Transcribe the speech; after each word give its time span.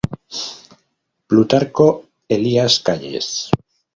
Plutarco 1.33 1.87
Elías 2.37 2.79
Calles. 2.87 3.31